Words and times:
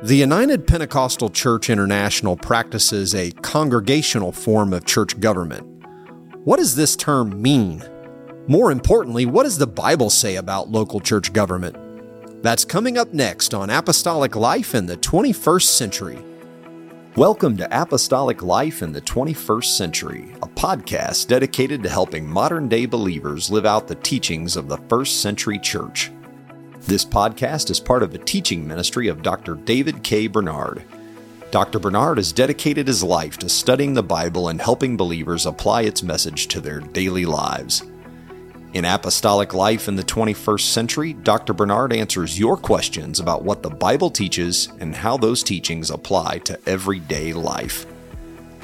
The 0.00 0.14
United 0.14 0.68
Pentecostal 0.68 1.28
Church 1.28 1.68
International 1.68 2.36
practices 2.36 3.16
a 3.16 3.32
congregational 3.32 4.30
form 4.30 4.72
of 4.72 4.84
church 4.86 5.18
government. 5.18 5.66
What 6.44 6.58
does 6.58 6.76
this 6.76 6.94
term 6.94 7.42
mean? 7.42 7.82
More 8.46 8.70
importantly, 8.70 9.26
what 9.26 9.42
does 9.42 9.58
the 9.58 9.66
Bible 9.66 10.08
say 10.08 10.36
about 10.36 10.70
local 10.70 11.00
church 11.00 11.32
government? 11.32 11.76
That's 12.44 12.64
coming 12.64 12.96
up 12.96 13.12
next 13.12 13.52
on 13.54 13.70
Apostolic 13.70 14.36
Life 14.36 14.76
in 14.76 14.86
the 14.86 14.96
21st 14.98 15.64
Century. 15.66 16.24
Welcome 17.16 17.56
to 17.56 17.82
Apostolic 17.82 18.40
Life 18.40 18.82
in 18.82 18.92
the 18.92 19.00
21st 19.00 19.76
Century, 19.76 20.32
a 20.42 20.46
podcast 20.46 21.26
dedicated 21.26 21.82
to 21.82 21.88
helping 21.88 22.24
modern 22.24 22.68
day 22.68 22.86
believers 22.86 23.50
live 23.50 23.66
out 23.66 23.88
the 23.88 23.96
teachings 23.96 24.56
of 24.56 24.68
the 24.68 24.78
first 24.88 25.22
century 25.22 25.58
church. 25.58 26.12
This 26.88 27.04
podcast 27.04 27.68
is 27.68 27.80
part 27.80 28.02
of 28.02 28.12
the 28.12 28.18
teaching 28.18 28.66
ministry 28.66 29.08
of 29.08 29.20
Dr. 29.20 29.56
David 29.56 30.02
K. 30.02 30.26
Bernard. 30.26 30.84
Dr. 31.50 31.78
Bernard 31.78 32.16
has 32.16 32.32
dedicated 32.32 32.86
his 32.86 33.02
life 33.02 33.36
to 33.40 33.48
studying 33.50 33.92
the 33.92 34.02
Bible 34.02 34.48
and 34.48 34.58
helping 34.58 34.96
believers 34.96 35.44
apply 35.44 35.82
its 35.82 36.02
message 36.02 36.48
to 36.48 36.62
their 36.62 36.80
daily 36.80 37.26
lives. 37.26 37.82
In 38.72 38.86
Apostolic 38.86 39.52
Life 39.52 39.86
in 39.86 39.96
the 39.96 40.02
21st 40.02 40.62
Century, 40.62 41.12
Dr. 41.12 41.52
Bernard 41.52 41.92
answers 41.92 42.38
your 42.38 42.56
questions 42.56 43.20
about 43.20 43.44
what 43.44 43.62
the 43.62 43.68
Bible 43.68 44.08
teaches 44.08 44.70
and 44.80 44.96
how 44.96 45.18
those 45.18 45.42
teachings 45.42 45.90
apply 45.90 46.38
to 46.38 46.58
everyday 46.66 47.34
life. 47.34 47.84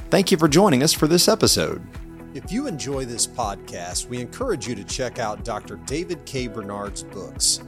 Thank 0.09 0.30
you 0.30 0.38
for 0.38 0.48
joining 0.48 0.82
us 0.82 0.95
for 0.95 1.06
this 1.06 1.29
episode. 1.29 1.87
If 2.32 2.51
you 2.51 2.68
enjoy 2.68 3.04
this 3.04 3.27
podcast, 3.27 4.09
we 4.09 4.23
encourage 4.23 4.66
you 4.66 4.74
to 4.77 4.84
check 4.84 5.18
out 5.18 5.45
Dr. 5.45 5.77
David 5.84 6.24
K. 6.24 6.46
Bernard's 6.46 7.02
books. 7.02 7.60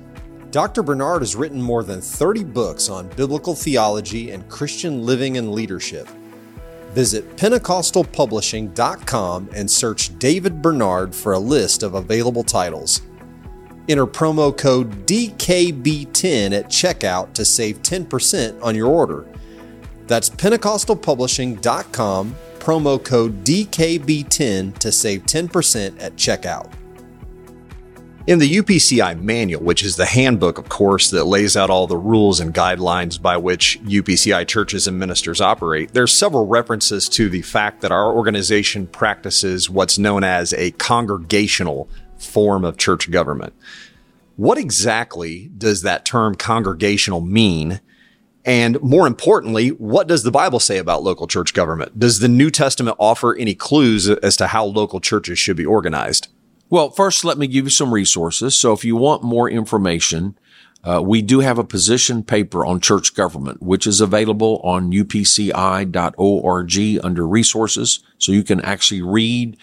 Dr. 0.57 0.83
Bernard 0.83 1.21
has 1.21 1.37
written 1.37 1.61
more 1.61 1.85
than 1.85 2.01
30 2.01 2.45
books 2.45 2.89
on 2.89 3.09
biblical 3.09 3.55
theology 3.55 4.31
and 4.31 4.49
Christian 4.49 5.05
living 5.05 5.37
and 5.37 5.53
leadership. 5.53 6.09
Visit 6.95 7.37
PentecostalPublishing.com 7.37 9.51
and 9.55 9.71
search 9.71 10.19
David 10.19 10.63
Bernard 10.63 11.15
for 11.15 11.35
a 11.35 11.39
list 11.39 11.83
of 11.83 11.93
available 11.93 12.43
titles. 12.43 13.03
Enter 13.87 14.07
promo 14.07 14.57
code 14.57 15.07
DKB10 15.07 16.59
at 16.59 16.71
checkout 16.71 17.35
to 17.35 17.45
save 17.45 17.83
10% 17.83 18.63
on 18.63 18.75
your 18.75 18.89
order. 18.89 19.27
That's 20.07 20.31
PentecostalPublishing.com, 20.31 22.35
promo 22.61 23.05
code 23.05 23.45
DKB10 23.45 24.79
to 24.79 24.91
save 24.91 25.25
10% 25.25 26.01
at 26.01 26.17
checkout. 26.17 26.73
In 28.27 28.41
the 28.41 28.57
UPCI 28.57 29.23
manual, 29.23 29.63
which 29.63 29.85
is 29.85 29.95
the 29.95 30.05
handbook, 30.05 30.59
of 30.59 30.69
course, 30.69 31.11
that 31.11 31.27
lays 31.27 31.57
out 31.57 31.71
all 31.71 31.87
the 31.87 31.97
rules 31.97 32.41
and 32.41 32.53
guidelines 32.53 33.23
by 33.23 33.37
which 33.37 33.81
UPCI 33.85 34.49
churches 34.49 34.89
and 34.89 34.99
ministers 34.99 35.41
operate, 35.41 35.93
there's 35.93 36.13
several 36.13 36.45
references 36.45 37.09
to 37.11 37.29
the 37.29 37.43
fact 37.43 37.83
that 37.83 37.93
our 37.93 38.13
organization 38.13 38.89
practices 38.89 39.71
what's 39.71 39.97
known 39.97 40.25
as 40.25 40.53
a 40.55 40.73
congregational 40.73 41.89
form 42.19 42.65
of 42.65 42.77
church 42.77 43.13
government. 43.13 43.55
What 44.35 44.59
exactly 44.59 45.49
does 45.57 45.83
that 45.83 46.05
term 46.05 46.35
congregational 46.35 47.21
mean? 47.21 47.81
And 48.45 48.83
more 48.83 49.07
importantly, 49.07 49.69
what 49.69 50.09
does 50.09 50.25
the 50.25 50.33
Bible 50.33 50.59
say 50.59 50.79
about 50.79 51.05
local 51.05 51.29
church 51.29 51.55
government? 51.55 51.97
Does 51.97 52.19
the 52.19 52.29
New 52.29 52.51
Testament 52.51 52.97
offer 52.99 53.37
any 53.37 53.55
clues 53.55 54.09
as 54.09 54.37
to 54.39 54.49
how 54.49 54.65
local 54.65 54.99
churches 54.99 55.39
should 55.39 55.57
be 55.57 55.65
organized? 55.65 56.27
Well, 56.69 56.91
first, 56.91 57.25
let 57.25 57.39
me 57.39 57.47
give 57.47 57.67
you 57.67 57.71
some 57.71 57.95
resources. 57.95 58.59
So 58.59 58.73
if 58.73 58.85
you 58.85 58.97
want 58.97 59.23
more 59.23 59.49
information, 59.49 60.37
uh, 60.83 61.01
we 61.03 61.23
do 61.23 61.41
have 61.41 61.59
a 61.59 61.65
position 61.65 62.23
paper 62.23 62.65
on 62.65 62.81
church 62.81 63.15
government, 63.15 63.63
which 63.63 63.87
is 63.87 64.01
available 64.01 64.61
on 64.63 64.91
upci.org 64.91 65.55
under 67.05 67.27
resources. 67.27 68.01
So 68.19 68.33
you 68.33 68.43
can 68.43 68.61
actually 68.61 69.03
read 69.03 69.57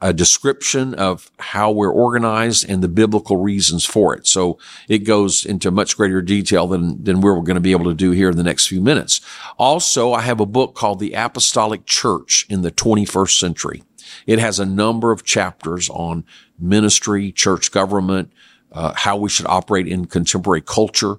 a 0.00 0.12
description 0.12 0.94
of 0.94 1.30
how 1.38 1.70
we're 1.70 1.90
organized 1.90 2.68
and 2.68 2.82
the 2.82 2.88
biblical 2.88 3.36
reasons 3.36 3.84
for 3.84 4.14
it. 4.14 4.26
So 4.26 4.58
it 4.88 4.98
goes 4.98 5.44
into 5.44 5.70
much 5.70 5.96
greater 5.96 6.22
detail 6.22 6.66
than, 6.66 7.02
than 7.02 7.20
we're 7.20 7.34
going 7.40 7.56
to 7.56 7.60
be 7.60 7.72
able 7.72 7.86
to 7.86 7.94
do 7.94 8.12
here 8.12 8.30
in 8.30 8.36
the 8.36 8.44
next 8.44 8.68
few 8.68 8.80
minutes. 8.80 9.20
Also, 9.58 10.12
I 10.12 10.20
have 10.20 10.40
a 10.40 10.46
book 10.46 10.74
called 10.74 11.00
The 11.00 11.14
Apostolic 11.14 11.86
Church 11.86 12.46
in 12.48 12.62
the 12.62 12.70
21st 12.70 13.38
Century. 13.38 13.82
It 14.26 14.38
has 14.38 14.58
a 14.58 14.66
number 14.66 15.12
of 15.12 15.24
chapters 15.24 15.88
on 15.90 16.24
ministry, 16.58 17.32
church 17.32 17.70
government, 17.70 18.32
uh, 18.72 18.92
how 18.94 19.16
we 19.16 19.28
should 19.28 19.46
operate 19.46 19.88
in 19.88 20.06
contemporary 20.06 20.62
culture. 20.62 21.18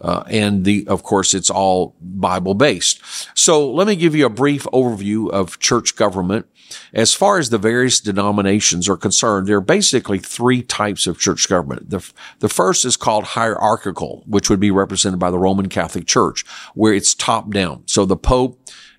Uh, 0.00 0.22
and 0.28 0.64
the, 0.64 0.86
of 0.88 1.02
course, 1.02 1.32
it's 1.32 1.50
all 1.50 1.94
Bible 2.00 2.54
based. 2.54 3.00
So 3.34 3.70
let 3.70 3.86
me 3.86 3.96
give 3.96 4.14
you 4.14 4.26
a 4.26 4.30
brief 4.30 4.64
overview 4.64 5.30
of 5.30 5.58
church 5.60 5.96
government. 5.96 6.46
As 6.92 7.14
far 7.14 7.38
as 7.38 7.50
the 7.50 7.58
various 7.58 8.00
denominations 8.00 8.88
are 8.88 8.96
concerned, 8.96 9.46
there 9.46 9.58
are 9.58 9.62
basically 9.62 10.18
three 10.18 10.62
types 10.62 11.06
of 11.06 11.18
church 11.18 11.48
government. 11.48 11.90
The, 11.90 12.10
the 12.40 12.48
first 12.48 12.84
is 12.84 12.96
called 12.96 13.24
hierarchical, 13.24 14.24
which 14.26 14.50
would 14.50 14.60
be 14.60 14.70
represented 14.70 15.20
by 15.20 15.30
the 15.30 15.38
Roman 15.38 15.68
Catholic 15.68 16.06
Church, 16.06 16.44
where 16.74 16.92
it's 16.92 17.14
top 17.14 17.50
down. 17.50 17.84
So 17.86 18.04
the 18.04 18.16
Pope 18.16 18.58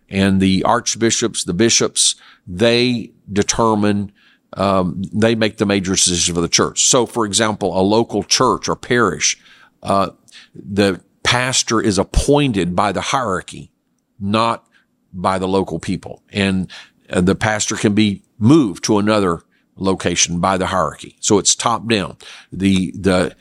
and 0.10 0.40
the 0.40 0.64
archbishops, 0.64 1.44
the 1.44 1.54
bishops, 1.54 2.16
they 2.48 3.12
determine 3.32 4.12
um, 4.54 5.04
they 5.12 5.36
make 5.36 5.58
the 5.58 5.66
major 5.66 5.94
decisions 5.94 6.34
for 6.34 6.42
the 6.42 6.48
church. 6.48 6.86
So, 6.86 7.06
for 7.06 7.26
example, 7.26 7.78
a 7.80 7.82
local 7.82 8.24
church 8.24 8.70
or 8.70 8.76
parish, 8.76 9.38
uh, 9.84 10.12
the 10.54 11.02
pastor 11.24 11.82
is 11.82 11.98
appointed 11.98 12.76
by 12.76 12.92
the 12.92 13.02
hierarchy, 13.02 13.72
not 14.20 14.66
by 15.12 15.40
the 15.40 15.48
local 15.48 15.80
people, 15.80 16.24
and 16.32 16.72
uh, 17.10 17.22
the 17.22 17.36
pastor 17.36 17.76
can 17.76 17.94
be 17.94 18.24
moved 18.38 18.84
to 18.86 18.98
another 18.98 19.42
location 19.76 20.40
by 20.40 20.58
the 20.58 20.68
hierarchy. 20.68 21.18
So 21.20 21.38
it's 21.38 21.56
top 21.56 21.88
down. 21.88 22.18
The 22.52 22.92
the 22.92 23.36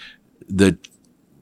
the 0.49 0.79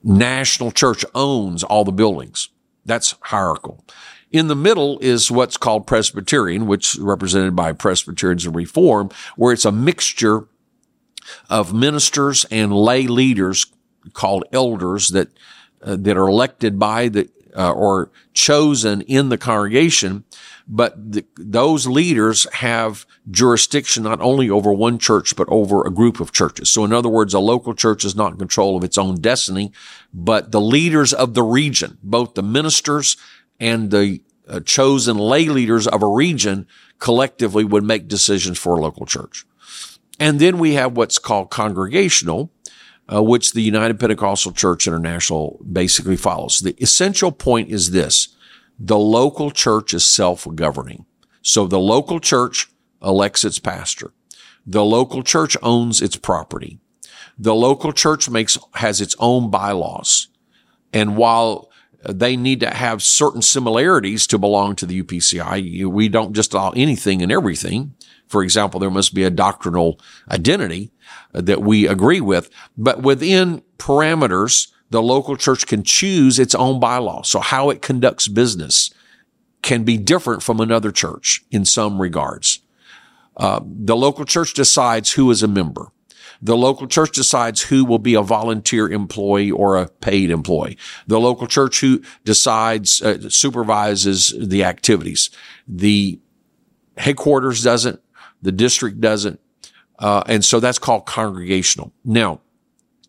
national 0.03 0.73
church 0.73 1.05
owns 1.15 1.63
all 1.63 1.85
the 1.85 1.93
buildings. 1.93 2.49
That's 2.85 3.15
hierarchical. 3.23 3.85
In 4.33 4.49
the 4.49 4.57
middle 4.57 4.99
is 5.01 5.31
what's 5.31 5.59
called 5.59 5.87
Presbyterian, 5.87 6.67
which 6.67 6.95
is 6.95 7.01
represented 7.01 7.55
by 7.55 7.73
Presbyterians 7.73 8.47
and 8.47 8.57
Reform, 8.57 9.11
where 9.37 9.53
it's 9.53 9.67
a 9.67 9.73
mixture 9.73 10.49
of 11.51 11.75
ministers 11.75 12.47
and 12.51 12.75
lay 12.75 13.07
leaders 13.07 13.67
called 14.15 14.45
elders 14.53 15.09
that 15.11 15.29
uh, 15.83 15.97
that 15.97 16.17
are 16.17 16.29
elected 16.29 16.79
by 16.79 17.09
the 17.09 17.29
uh, 17.57 17.73
or 17.73 18.11
chosen 18.33 19.03
in 19.03 19.29
the 19.29 19.37
congregation, 19.37 20.25
but 20.67 21.13
the, 21.13 21.25
those 21.37 21.87
leaders 21.87 22.47
have 22.55 23.05
jurisdiction 23.31 24.03
not 24.03 24.21
only 24.21 24.49
over 24.49 24.73
one 24.73 24.99
church 24.99 25.37
but 25.37 25.49
over 25.51 25.85
a 25.85 25.91
group 25.91 26.19
of 26.19 26.33
churches. 26.33 26.71
So, 26.71 26.85
in 26.85 26.93
other 26.93 27.09
words, 27.09 27.35
a 27.35 27.41
local 27.41 27.75
church 27.75 28.05
is 28.05 28.17
not 28.17 28.33
in 28.33 28.39
control 28.39 28.77
of 28.77 28.85
its 28.85 28.97
own 28.97 29.17
destiny, 29.21 29.73
but 30.15 30.51
the 30.53 30.61
leaders 30.61 31.13
of 31.13 31.35
the 31.35 31.43
region, 31.43 31.99
both 32.03 32.35
the 32.35 32.43
ministers 32.43 33.17
and 33.63 33.93
the 33.93 34.21
uh, 34.49 34.59
chosen 34.61 35.17
lay 35.17 35.49
leaders 35.49 35.87
of 35.87 36.03
a 36.03 36.07
region 36.07 36.67
collectively 36.99 37.65
would 37.65 37.85
make 37.85 38.09
decisions 38.09 38.59
for 38.59 38.75
a 38.75 38.81
local 38.81 39.07
church. 39.07 39.47
And 40.19 40.41
then 40.41 40.59
we 40.59 40.75
have 40.75 40.97
what's 40.97 41.19
called 41.19 41.51
congregational, 41.51 42.51
uh, 43.13 43.23
which 43.23 43.53
the 43.53 43.63
United 43.63 44.01
Pentecostal 44.01 44.53
Church 44.53 44.87
International 44.87 45.61
basically 45.71 46.17
follows. 46.17 46.59
The 46.59 46.77
essential 46.83 47.31
point 47.31 47.71
is 47.71 47.93
this. 47.93 48.37
The 48.79 48.99
local 48.99 49.53
church 49.53 49.95
is 49.95 50.05
self-governing. 50.05 51.07
So 51.43 51.67
the 51.69 51.79
local 51.79 52.19
church 52.19 52.69
elects 53.01 53.45
its 53.45 53.61
pastor. 53.61 54.13
The 54.67 54.85
local 54.85 55.23
church 55.23 55.57
owns 55.63 56.03
its 56.03 56.17
property. 56.17 56.79
The 57.39 57.55
local 57.55 57.93
church 57.93 58.29
makes, 58.29 58.59
has 58.75 59.01
its 59.01 59.15
own 59.19 59.51
bylaws. 59.51 60.29
And 60.93 61.17
while 61.17 61.72
they 62.05 62.37
need 62.37 62.61
to 62.61 62.71
have 62.71 63.03
certain 63.03 63.43
similarities 63.43 64.27
to 64.29 64.39
belong 64.39 64.75
to 64.77 64.87
the 64.87 65.03
UPCI. 65.03 65.87
We 65.87 66.09
don't 66.09 66.33
just 66.33 66.53
allow 66.53 66.71
anything 66.71 67.23
and 67.23 67.31
everything. 67.31 67.95
For 68.27 68.43
example, 68.43 68.81
there 68.81 68.91
must 68.91 69.15
be 69.15 69.25
a 69.25 69.31
doctrinal 69.31 70.01
identity 70.31 70.91
that 71.33 71.63
we 71.63 71.87
agree 71.87 72.21
with, 72.21 72.51
but 72.77 73.03
within 73.03 73.63
parameters, 73.79 74.69
the 74.91 75.03
local 75.03 75.37
church 75.37 75.67
can 75.67 75.83
choose 75.83 76.39
its 76.39 76.55
own 76.55 76.81
bylaws. 76.81 77.29
So 77.29 77.41
how 77.41 77.71
it 77.71 77.83
conducts 77.83 78.29
business 78.29 78.91
can 79.63 79.85
be 79.85 79.97
different 79.97 80.43
from 80.43 80.61
another 80.61 80.93
church 80.93 81.45
in 81.51 81.65
some 81.65 82.01
regards. 82.01 82.61
Uh, 83.37 83.61
the 83.65 83.97
local 83.97 84.25
church 84.25 84.53
decides 84.55 85.13
who 85.13 85.31
is 85.31 85.43
a 85.43 85.49
member. 85.49 85.89
The 86.43 86.57
local 86.57 86.89
church 86.89 87.13
decides 87.13 87.63
who 87.63 87.85
will 87.85 88.01
be 88.01 88.15
a 88.15 88.23
volunteer 88.23 88.91
employee 88.91 89.51
or 89.51 89.77
a 89.77 89.89
paid 89.89 90.31
employee. 90.31 90.77
The 91.07 91.21
local 91.21 91.47
church 91.47 91.81
who 91.81 92.03
decides, 92.25 93.01
uh, 93.01 93.31
supervises 93.31 94.35
the 94.37 94.65
activities. 94.65 95.31
The 95.69 96.19
headquarters 96.97 97.63
doesn't. 97.63 98.01
The 98.43 98.53
district 98.53 99.01
doesn't. 99.01 99.41
Uh, 99.99 100.25
and 100.27 100.45
so 100.45 100.59
that's 100.59 100.81
called 100.81 101.07
congregational. 101.07 101.93
Now, 102.05 102.41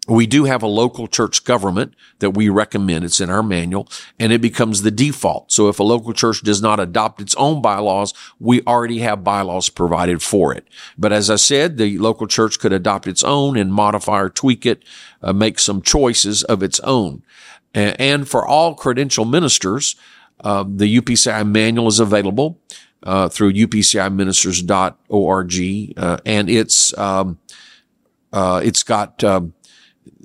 we 0.08 0.28
do 0.28 0.44
have 0.44 0.62
a 0.62 0.68
local 0.68 1.08
church 1.08 1.46
government 1.46 1.94
that 2.20 2.32
we 2.32 2.50
recommend. 2.50 3.06
It's 3.06 3.22
in 3.22 3.30
our 3.30 3.42
manual 3.42 3.88
and 4.20 4.34
it 4.34 4.42
becomes 4.42 4.82
the 4.82 4.92
default. 4.92 5.52
So 5.52 5.70
if 5.70 5.80
a 5.80 5.84
local 5.84 6.12
church 6.12 6.42
does 6.42 6.62
not 6.62 6.82
adopt 6.82 7.22
its 7.22 7.34
own 7.36 7.62
bylaws, 7.62 8.14
we 8.38 8.62
already 8.64 9.00
have 9.00 9.24
bylaws 9.24 9.70
provided 9.70 10.22
for 10.22 10.54
it. 10.54 10.68
But 10.98 11.14
as 11.14 11.30
I 11.30 11.38
said, 11.38 11.78
the 11.78 11.98
local 12.00 12.28
church 12.28 12.60
could 12.60 12.74
adopt 12.74 13.08
its 13.08 13.24
own 13.24 13.56
and 13.56 13.74
modify 13.74 14.20
or 14.20 14.30
tweak 14.30 14.66
it, 14.66 14.84
uh, 15.22 15.32
make 15.32 15.58
some 15.58 15.82
choices 15.82 16.44
of 16.44 16.62
its 16.62 16.82
own. 16.82 17.24
And 17.74 18.28
for 18.28 18.46
all 18.46 18.76
credential 18.76 19.26
ministers, 19.26 19.96
uh, 20.44 20.66
the 20.68 21.00
UPCI 21.00 21.50
manual 21.50 21.88
is 21.88 22.00
available 22.00 22.60
uh, 23.04 23.30
through 23.30 23.54
upciministers.org, 23.54 25.98
uh, 25.98 26.18
and 26.26 26.50
it's 26.50 26.98
um, 26.98 27.40
uh, 28.32 28.62
it's 28.64 28.84
got 28.84 29.24
um, 29.24 29.54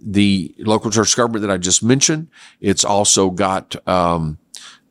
the 0.03 0.55
local 0.59 0.91
church 0.91 1.17
government 1.17 1.43
that 1.43 1.51
I 1.51 1.57
just 1.57 1.83
mentioned. 1.83 2.29
It's 2.61 2.85
also 2.85 3.31
got 3.31 3.77
um, 3.89 4.39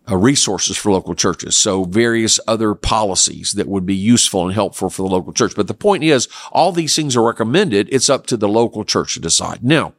uh, 0.09 0.15
resources 0.15 0.77
for 0.77 0.91
local 0.91 1.15
churches. 1.15 1.57
So 1.57 1.83
various 1.83 2.39
other 2.47 2.73
policies 2.73 3.53
that 3.53 3.67
would 3.67 3.85
be 3.85 3.95
useful 3.95 4.45
and 4.45 4.53
helpful 4.53 4.89
for 4.89 5.01
the 5.07 5.13
local 5.13 5.33
church. 5.33 5.53
But 5.55 5.67
the 5.67 5.73
point 5.73 6.03
is, 6.03 6.27
all 6.51 6.71
these 6.71 6.95
things 6.95 7.15
are 7.15 7.25
recommended. 7.25 7.89
It's 7.91 8.09
up 8.09 8.25
to 8.27 8.37
the 8.37 8.47
local 8.47 8.85
church 8.85 9.15
to 9.15 9.19
decide. 9.19 9.63
Now, 9.63 9.93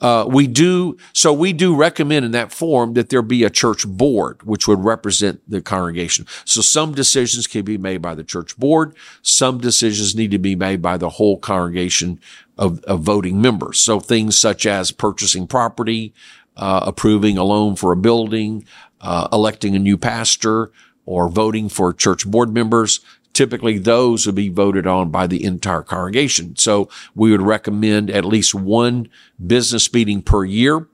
uh, 0.00 0.24
we 0.28 0.46
do 0.46 0.96
so 1.12 1.32
we 1.32 1.52
do 1.52 1.74
recommend 1.74 2.24
in 2.24 2.30
that 2.32 2.52
form 2.52 2.94
that 2.94 3.08
there 3.08 3.22
be 3.22 3.44
a 3.44 3.50
church 3.50 3.86
board 3.86 4.42
which 4.42 4.68
would 4.68 4.84
represent 4.84 5.40
the 5.48 5.60
congregation 5.60 6.26
so 6.44 6.60
some 6.60 6.92
decisions 6.92 7.46
can 7.46 7.64
be 7.64 7.78
made 7.78 8.00
by 8.00 8.14
the 8.14 8.24
church 8.24 8.56
board 8.58 8.94
some 9.22 9.58
decisions 9.58 10.14
need 10.14 10.30
to 10.30 10.38
be 10.38 10.54
made 10.54 10.80
by 10.80 10.96
the 10.96 11.10
whole 11.10 11.38
congregation 11.38 12.20
of, 12.58 12.82
of 12.84 13.00
voting 13.00 13.40
members. 13.40 13.78
So 13.78 14.00
things 14.00 14.36
such 14.36 14.66
as 14.66 14.90
purchasing 14.90 15.46
property, 15.46 16.12
uh, 16.56 16.80
approving 16.84 17.38
a 17.38 17.44
loan 17.44 17.76
for 17.76 17.92
a 17.92 17.96
building, 17.96 18.64
uh, 19.00 19.28
electing 19.32 19.76
a 19.76 19.78
new 19.78 19.96
pastor, 19.96 20.72
or 21.06 21.28
voting 21.30 21.70
for 21.70 21.94
church 21.94 22.26
board 22.26 22.52
members. 22.52 23.00
Typically, 23.38 23.78
those 23.78 24.26
would 24.26 24.34
be 24.34 24.48
voted 24.48 24.84
on 24.84 25.12
by 25.12 25.28
the 25.28 25.44
entire 25.44 25.84
congregation. 25.84 26.56
So 26.56 26.88
we 27.14 27.30
would 27.30 27.40
recommend 27.40 28.10
at 28.10 28.24
least 28.24 28.52
one 28.52 29.08
business 29.46 29.92
meeting 29.92 30.22
per 30.22 30.44
year 30.44 30.88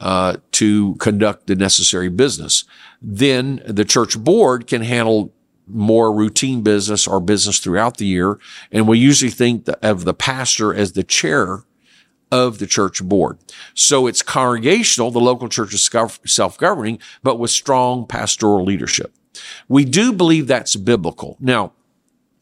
uh, 0.00 0.38
to 0.50 0.96
conduct 0.96 1.46
the 1.46 1.54
necessary 1.54 2.08
business. 2.08 2.64
Then 3.00 3.62
the 3.64 3.84
church 3.84 4.18
board 4.18 4.66
can 4.66 4.82
handle 4.82 5.32
more 5.68 6.12
routine 6.12 6.62
business 6.62 7.06
or 7.06 7.20
business 7.20 7.60
throughout 7.60 7.98
the 7.98 8.06
year. 8.06 8.40
And 8.72 8.88
we 8.88 8.98
usually 8.98 9.30
think 9.30 9.68
of 9.80 10.04
the 10.04 10.12
pastor 10.12 10.74
as 10.74 10.90
the 10.90 11.04
chair 11.04 11.62
of 12.32 12.58
the 12.58 12.66
church 12.66 13.00
board. 13.00 13.38
So 13.74 14.08
it's 14.08 14.22
congregational. 14.22 15.12
The 15.12 15.20
local 15.20 15.48
church 15.48 15.72
is 15.72 15.88
self-governing, 16.24 16.98
but 17.22 17.38
with 17.38 17.52
strong 17.52 18.08
pastoral 18.08 18.64
leadership. 18.64 19.14
We 19.68 19.84
do 19.84 20.12
believe 20.12 20.48
that's 20.48 20.74
biblical. 20.74 21.36
Now, 21.38 21.74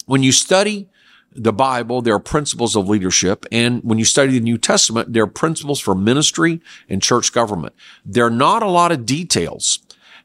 when 0.06 0.22
you 0.22 0.32
study 0.32 0.88
the 1.34 1.52
Bible, 1.52 2.00
there 2.00 2.14
are 2.14 2.20
principles 2.20 2.76
of 2.76 2.88
leadership. 2.88 3.44
And 3.50 3.82
when 3.82 3.98
you 3.98 4.04
study 4.04 4.32
the 4.32 4.40
New 4.40 4.58
Testament, 4.58 5.12
there 5.12 5.24
are 5.24 5.28
principles 5.28 5.80
for 5.80 5.94
ministry 5.94 6.60
and 6.88 7.02
church 7.02 7.32
government. 7.32 7.74
There 8.04 8.26
are 8.26 8.30
not 8.30 8.62
a 8.62 8.68
lot 8.68 8.92
of 8.92 9.04
details. 9.04 9.80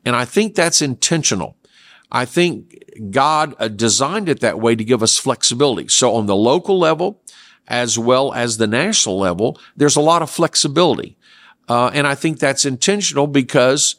And 0.05 0.15
I 0.15 0.25
think 0.25 0.55
that's 0.55 0.81
intentional. 0.81 1.57
I 2.11 2.25
think 2.25 2.83
God 3.11 3.55
uh, 3.59 3.67
designed 3.67 4.29
it 4.29 4.39
that 4.39 4.59
way 4.59 4.75
to 4.75 4.83
give 4.83 5.03
us 5.03 5.17
flexibility. 5.17 5.87
So 5.87 6.15
on 6.15 6.25
the 6.25 6.35
local 6.35 6.79
level, 6.79 7.21
as 7.67 7.99
well 7.99 8.33
as 8.33 8.57
the 8.57 8.67
national 8.67 9.19
level, 9.19 9.59
there's 9.75 9.95
a 9.95 10.01
lot 10.01 10.21
of 10.21 10.29
flexibility. 10.29 11.17
Uh, 11.67 11.91
and 11.93 12.07
I 12.07 12.15
think 12.15 12.39
that's 12.39 12.65
intentional 12.65 13.27
because 13.27 13.95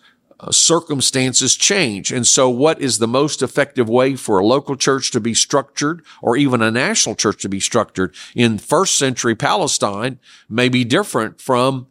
circumstances 0.51 1.57
change. 1.57 2.11
And 2.11 2.27
so 2.27 2.49
what 2.49 2.81
is 2.81 2.99
the 2.99 3.09
most 3.09 3.43
effective 3.43 3.89
way 3.89 4.17
for 4.17 4.39
a 4.39 4.47
local 4.47 4.77
church 4.77 5.11
to 5.11 5.21
be 5.21 5.35
structured 5.35 6.03
or 6.23 6.37
even 6.37 6.63
a 6.63 6.71
national 6.71 7.15
church 7.15 7.43
to 7.43 7.49
be 7.49 7.61
structured 7.61 8.15
in 8.35 8.59
first 8.59 8.99
century 8.99 9.35
Palestine 9.35 10.19
may 10.49 10.69
be 10.69 10.85
different 10.85 11.41
from 11.41 11.87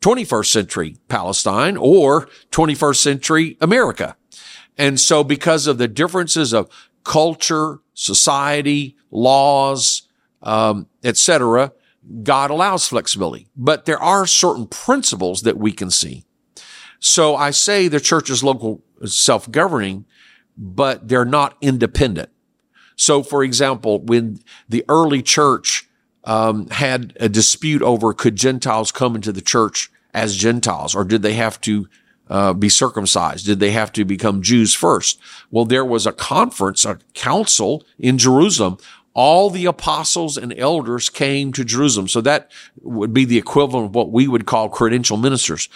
21st 0.00 0.46
century 0.46 0.96
Palestine 1.08 1.76
or 1.76 2.28
21st 2.50 2.96
century 2.96 3.56
America. 3.60 4.16
And 4.76 5.00
so 5.00 5.24
because 5.24 5.66
of 5.66 5.78
the 5.78 5.88
differences 5.88 6.52
of 6.52 6.68
culture, 7.02 7.80
society, 7.94 8.96
laws, 9.10 10.02
um, 10.42 10.86
etc., 11.02 11.72
God 12.22 12.50
allows 12.50 12.86
flexibility. 12.86 13.48
But 13.56 13.86
there 13.86 13.98
are 13.98 14.26
certain 14.26 14.66
principles 14.66 15.42
that 15.42 15.56
we 15.56 15.72
can 15.72 15.90
see. 15.90 16.25
So 17.06 17.36
I 17.36 17.52
say 17.52 17.86
the 17.86 18.00
church 18.00 18.30
is 18.30 18.42
local 18.42 18.82
self-governing, 19.04 20.06
but 20.58 21.06
they're 21.06 21.24
not 21.24 21.56
independent. 21.60 22.30
So 22.96 23.22
for 23.22 23.44
example, 23.44 24.00
when 24.00 24.40
the 24.68 24.84
early 24.88 25.22
church 25.22 25.88
um, 26.24 26.66
had 26.68 27.16
a 27.20 27.28
dispute 27.28 27.80
over 27.80 28.12
could 28.12 28.34
Gentiles 28.34 28.90
come 28.90 29.14
into 29.14 29.30
the 29.30 29.40
church 29.40 29.88
as 30.12 30.34
Gentiles 30.36 30.96
or 30.96 31.04
did 31.04 31.22
they 31.22 31.34
have 31.34 31.60
to 31.60 31.86
uh, 32.28 32.52
be 32.52 32.68
circumcised? 32.68 33.46
Did 33.46 33.60
they 33.60 33.70
have 33.70 33.92
to 33.92 34.04
become 34.04 34.42
Jews 34.42 34.74
first? 34.74 35.20
Well, 35.52 35.64
there 35.64 35.84
was 35.84 36.08
a 36.08 36.12
conference, 36.12 36.84
a 36.84 36.98
council 37.14 37.84
in 38.00 38.18
Jerusalem. 38.18 38.78
All 39.16 39.48
the 39.48 39.64
apostles 39.64 40.36
and 40.36 40.52
elders 40.58 41.08
came 41.08 41.50
to 41.54 41.64
Jerusalem. 41.64 42.06
So 42.06 42.20
that 42.20 42.52
would 42.82 43.14
be 43.14 43.24
the 43.24 43.38
equivalent 43.38 43.86
of 43.86 43.94
what 43.94 44.12
we 44.12 44.28
would 44.28 44.44
call 44.44 44.68
credential 44.68 45.16
ministers. 45.16 45.70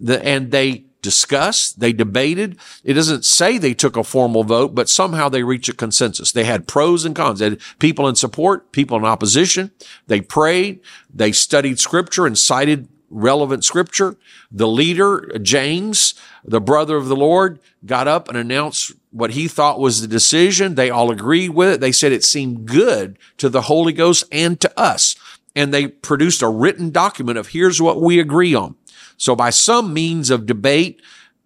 The, 0.00 0.24
and 0.24 0.50
they 0.50 0.86
discussed, 1.02 1.78
they 1.78 1.92
debated. 1.92 2.58
It 2.84 2.94
doesn't 2.94 3.26
say 3.26 3.58
they 3.58 3.74
took 3.74 3.98
a 3.98 4.02
formal 4.02 4.44
vote, 4.44 4.74
but 4.74 4.88
somehow 4.88 5.28
they 5.28 5.42
reached 5.42 5.68
a 5.68 5.74
consensus. 5.74 6.32
They 6.32 6.44
had 6.44 6.66
pros 6.66 7.04
and 7.04 7.14
cons. 7.14 7.40
They 7.40 7.50
had 7.50 7.60
people 7.78 8.08
in 8.08 8.14
support, 8.14 8.72
people 8.72 8.96
in 8.96 9.04
opposition. 9.04 9.72
They 10.06 10.22
prayed, 10.22 10.80
they 11.12 11.32
studied 11.32 11.78
scripture 11.78 12.26
and 12.26 12.38
cited 12.38 12.88
relevant 13.10 13.64
scripture. 13.64 14.16
The 14.50 14.68
leader, 14.68 15.30
James, 15.42 16.14
the 16.44 16.60
brother 16.60 16.96
of 16.96 17.08
the 17.08 17.16
Lord, 17.16 17.60
got 17.84 18.08
up 18.08 18.28
and 18.28 18.36
announced 18.36 18.92
what 19.10 19.32
he 19.32 19.48
thought 19.48 19.80
was 19.80 20.00
the 20.00 20.08
decision. 20.08 20.74
They 20.74 20.90
all 20.90 21.10
agreed 21.10 21.50
with 21.50 21.74
it. 21.74 21.80
They 21.80 21.92
said 21.92 22.12
it 22.12 22.24
seemed 22.24 22.66
good 22.66 23.18
to 23.38 23.48
the 23.48 23.62
Holy 23.62 23.92
Ghost 23.92 24.24
and 24.30 24.60
to 24.60 24.78
us. 24.78 25.16
And 25.54 25.72
they 25.72 25.88
produced 25.88 26.42
a 26.42 26.48
written 26.48 26.90
document 26.90 27.38
of 27.38 27.48
here's 27.48 27.80
what 27.80 28.00
we 28.00 28.20
agree 28.20 28.54
on. 28.54 28.76
So 29.16 29.34
by 29.34 29.50
some 29.50 29.94
means 29.94 30.30
of 30.30 30.44
debate 30.44 31.00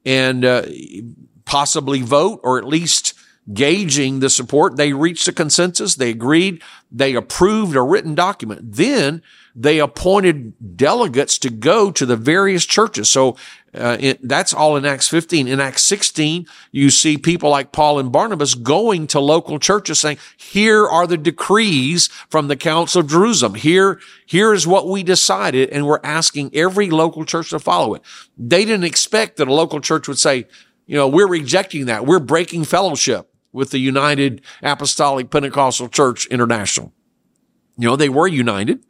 and 0.05 0.45
uh, 0.45 0.65
possibly 1.45 2.01
vote 2.03 2.41
or 2.43 2.59
at 2.59 2.65
least 2.65 3.15
gauging 3.53 4.21
the 4.21 4.31
support, 4.31 4.77
they 4.77 4.93
reached 4.93 5.29
a 5.29 5.33
consensus. 5.33 5.95
They 5.95 6.11
agreed. 6.11 6.63
They 6.91 7.15
approved 7.15 7.77
a 7.77 7.83
written 7.83 8.15
document. 8.15 8.73
Then 8.73 9.23
they 9.55 9.81
appointed 9.81 10.77
delegates 10.77 11.39
to 11.39 11.51
go 11.51 11.91
to 11.91 12.07
the 12.07 12.17
various 12.17 12.65
churches. 12.65 13.11
So 13.11 13.37
uh, 13.75 13.97
it, 14.01 14.27
that's 14.27 14.55
all 14.55 14.77
in 14.77 14.85
Acts 14.85 15.09
15. 15.09 15.49
In 15.49 15.61
Acts 15.61 15.85
16, 15.85 16.47
you 16.73 16.91
see 16.91 17.19
people 17.19 17.51
like 17.51 17.73
Paul 17.73 17.99
and 17.99 18.13
Barnabas 18.13 18.55
going 18.55 19.07
to 19.09 19.21
local 19.21 19.59
churches 19.59 20.01
saying, 20.01 20.19
here 20.37 20.87
are 20.87 21.07
the 21.07 21.17
decrees 21.17 22.09
from 22.29 22.49
the 22.49 22.57
Council 22.57 23.01
of 23.01 23.09
Jerusalem. 23.09 23.55
Here, 23.55 24.01
here 24.27 24.53
is 24.53 24.67
what 24.67 24.89
we 24.89 25.03
decided. 25.03 25.71
And 25.71 25.87
we're 25.87 26.01
asking 26.05 26.51
every 26.55 26.91
local 26.91 27.25
church 27.25 27.51
to 27.51 27.59
follow 27.59 27.95
it. 27.95 28.03
They 28.37 28.65
didn't 28.65 28.85
expect 28.85 29.37
that 29.37 29.49
a 29.49 29.55
local 29.55 29.81
church 29.81 30.07
would 30.09 30.19
say, 30.19 30.47
you 30.87 30.97
know, 30.97 31.09
we're 31.09 31.29
rejecting 31.29 31.87
that. 31.87 32.07
We're 32.07 32.19
breaking 32.19 32.65
fellowship 32.65 33.30
with 33.53 33.71
the 33.71 33.79
United 33.79 34.43
Apostolic 34.63 35.31
Pentecostal 35.31 35.89
Church 35.89 36.27
International. 36.27 36.93
You 37.77 37.89
know, 37.89 37.97
they 37.97 38.09
were 38.09 38.29
united. 38.29 38.85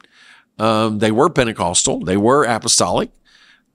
Um, 0.60 0.98
they 0.98 1.10
were 1.10 1.30
Pentecostal, 1.30 2.00
they 2.00 2.18
were 2.18 2.44
apostolic, 2.44 3.10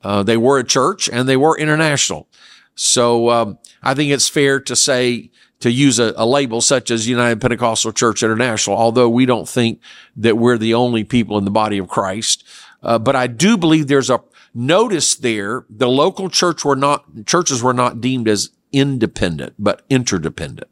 uh, 0.04 0.22
they 0.22 0.38
were 0.38 0.60
a 0.60 0.64
church, 0.64 1.10
and 1.10 1.28
they 1.28 1.36
were 1.36 1.58
international. 1.58 2.30
So 2.76 3.32
um, 3.32 3.58
I 3.82 3.96
think 3.96 4.12
it's 4.12 4.30
fair 4.30 4.60
to 4.60 4.76
say 4.76 5.32
to 5.62 5.72
use 5.72 5.98
a, 5.98 6.14
a, 6.16 6.28
label 6.28 6.62
such 6.62 6.92
as 6.92 7.08
United 7.08 7.42
Pentecostal 7.42 7.92
Church 7.92 8.22
International, 8.22 8.78
although 8.78 9.10
we 9.10 9.26
don't 9.26 9.50
think 9.50 9.80
that 10.16 10.38
we're 10.38 10.60
the 10.60 10.76
only 10.76 11.04
people 11.04 11.40
in 11.40 11.46
the 11.46 11.50
body 11.50 11.80
of 11.80 11.88
Christ. 11.88 12.44
Uh, 12.84 13.00
but 13.00 13.16
I 13.16 13.26
do 13.26 13.58
believe 13.58 13.88
there's 13.88 14.12
a 14.12 14.22
notice 14.54 15.16
there. 15.16 15.66
The 15.70 15.90
local 15.90 16.30
church 16.30 16.64
were 16.64 16.76
not 16.76 17.26
churches 17.26 17.64
were 17.64 17.74
not 17.74 18.00
deemed 18.00 18.28
as 18.28 18.50
independent, 18.72 19.56
but 19.58 19.82
interdependent. 19.90 20.70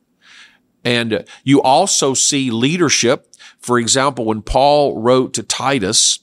And 0.84 1.26
you 1.44 1.62
also 1.62 2.14
see 2.14 2.52
leadership 2.52 3.34
for 3.64 3.80
example, 3.80 4.26
when 4.26 4.42
Paul 4.42 5.00
wrote 5.00 5.34
to 5.36 5.42
Titus, 5.42 6.20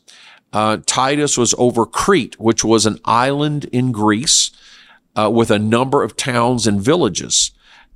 uh, 0.52 0.76
Titus 0.84 1.38
was 1.38 1.54
over 1.56 1.86
Crete, 1.86 2.38
which 2.38 2.62
was 2.62 2.84
an 2.84 2.98
island 3.06 3.64
in 3.72 3.92
Greece 3.92 4.50
uh, 5.16 5.30
with 5.30 5.50
a 5.50 5.58
number 5.58 6.02
of 6.02 6.18
towns 6.18 6.66
and 6.66 6.82
villages. 6.82 7.52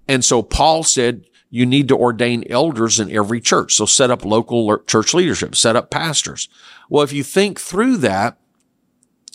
And 0.08 0.24
so 0.24 0.42
Paul 0.42 0.82
said, 0.82 1.26
you 1.50 1.66
need 1.66 1.88
to 1.88 1.96
ordain 1.96 2.44
elders 2.48 2.98
in 2.98 3.12
every 3.12 3.38
church. 3.38 3.74
So 3.74 3.84
set 3.84 4.10
up 4.10 4.24
local 4.24 4.78
church 4.78 5.12
leadership, 5.12 5.54
set 5.54 5.76
up 5.76 5.90
pastors. 5.90 6.48
Well, 6.88 7.04
if 7.04 7.12
you 7.12 7.22
think 7.22 7.60
through 7.60 7.98
that, 7.98 8.38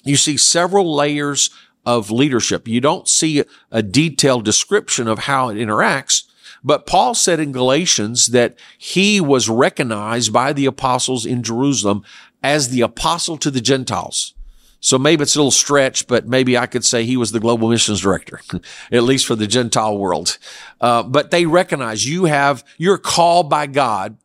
you 0.03 0.15
see 0.15 0.37
several 0.37 0.93
layers 0.95 1.51
of 1.85 2.09
leadership. 2.09 2.67
You 2.67 2.81
don't 2.81 3.07
see 3.07 3.43
a 3.69 3.83
detailed 3.83 4.43
description 4.43 5.07
of 5.07 5.19
how 5.19 5.49
it 5.49 5.55
interacts, 5.55 6.23
but 6.63 6.85
Paul 6.85 7.13
said 7.15 7.39
in 7.39 7.51
Galatians 7.51 8.27
that 8.27 8.57
he 8.77 9.21
was 9.21 9.49
recognized 9.49 10.33
by 10.33 10.53
the 10.53 10.65
apostles 10.65 11.25
in 11.25 11.43
Jerusalem 11.43 12.03
as 12.43 12.69
the 12.69 12.81
apostle 12.81 13.37
to 13.37 13.51
the 13.51 13.61
Gentiles. 13.61 14.33
So 14.81 14.97
maybe 14.97 15.23
it's 15.23 15.35
a 15.35 15.39
little 15.39 15.51
stretch, 15.51 16.07
but 16.07 16.27
maybe 16.27 16.57
I 16.57 16.65
could 16.65 16.85
say 16.85 17.03
he 17.03 17.17
was 17.17 17.31
the 17.31 17.39
global 17.39 17.69
missions 17.69 18.01
director, 18.01 18.39
at 18.91 19.03
least 19.03 19.25
for 19.25 19.35
the 19.35 19.47
Gentile 19.47 19.97
world. 19.97 20.37
Uh, 20.79 21.03
but 21.03 21.31
they 21.31 21.45
recognize 21.45 22.07
you 22.07 22.25
have, 22.25 22.63
you're 22.77 22.97
called 22.97 23.49
by 23.49 23.67
God 23.67 24.17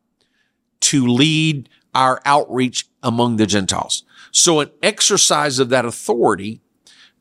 to 0.80 1.06
lead 1.06 1.68
our 1.94 2.20
outreach 2.24 2.86
among 3.02 3.36
the 3.36 3.46
Gentiles. 3.46 4.04
So 4.30 4.60
an 4.60 4.70
exercise 4.82 5.58
of 5.58 5.70
that 5.70 5.84
authority, 5.84 6.60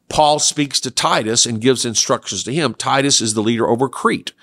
Paul 0.10 0.39
speaks 0.39 0.79
to 0.82 0.91
Titus 0.91 1.46
and 1.46 1.62
gives 1.62 1.86
instructions 1.86 2.43
to 2.43 2.53
him. 2.53 2.74
Titus 2.74 3.22
is 3.22 3.34
the 3.34 3.43
leader 3.43 3.67
over 3.67 3.89
Crete. 3.89 4.34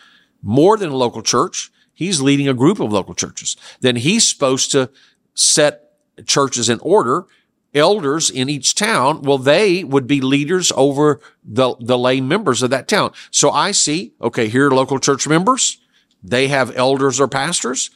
More 0.43 0.77
than 0.77 0.91
a 0.91 0.97
local 0.97 1.23
church, 1.23 1.71
he's 1.93 2.21
leading 2.21 2.49
a 2.49 2.55
group 2.55 2.81
of 2.81 2.93
local 2.93 3.15
churches. 3.15 3.57
Then 3.81 3.97
he's 3.97 4.27
supposed 4.27 4.73
to 4.73 4.91
set 5.35 5.93
churches 6.27 6.69
in 6.69 6.79
order 6.81 7.27
elders 7.75 8.31
in 8.31 8.49
each 8.49 8.75
town, 8.75 9.23
well, 9.23 9.39
they 9.39 9.85
would 9.85 10.07
be 10.07 10.21
leaders 10.21 10.73
over 10.77 11.21
the, 11.45 11.75
the 11.81 11.99
lay 11.99 12.21
members 12.21 12.63
of 12.63 12.71
that 12.71 12.89
town. 12.89 13.13
So 13.31 13.51
I 13.51 13.73
see, 13.73 14.13
okay, 14.21 14.49
here 14.49 14.69
are 14.69 14.71
local 14.75 14.99
church 14.99 15.29
members. 15.29 15.79
They 16.23 16.49
have 16.49 16.77
elders 16.77 17.21
or 17.21 17.29
pastors. 17.29 17.91